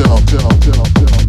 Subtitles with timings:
[0.00, 1.19] tell, tell, tell, tell.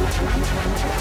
[0.00, 0.97] もちろん。